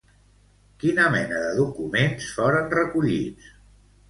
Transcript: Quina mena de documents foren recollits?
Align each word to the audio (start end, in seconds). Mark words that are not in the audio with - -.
Quina 0.83 1.05
mena 1.15 1.41
de 1.41 1.51
documents 1.59 2.31
foren 2.39 2.73
recollits? 2.79 3.53